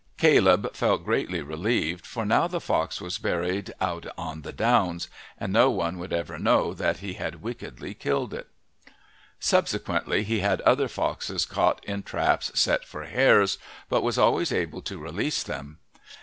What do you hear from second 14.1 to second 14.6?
always